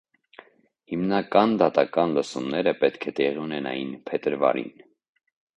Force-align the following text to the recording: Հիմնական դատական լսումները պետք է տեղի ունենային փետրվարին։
Հիմնական 0.93 1.53
դատական 1.63 2.17
լսումները 2.17 2.75
պետք 2.81 3.07
է 3.13 3.15
տեղի 3.21 3.41
ունենային 3.45 3.95
փետրվարին։ 4.09 4.77